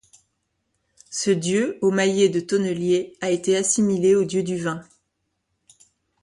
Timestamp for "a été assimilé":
3.21-4.15